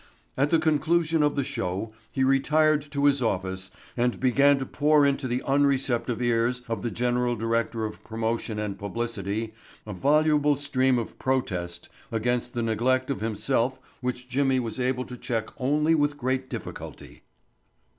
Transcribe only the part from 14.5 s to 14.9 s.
was